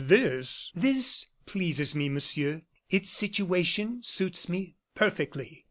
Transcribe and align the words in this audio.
This" 0.03 0.71
"This 0.75 1.27
pleases 1.45 1.93
me, 1.93 2.09
Monsieur. 2.09 2.63
Its 2.89 3.11
situation 3.11 4.01
suits 4.01 4.49
me 4.49 4.75
perfectly." 4.95 5.59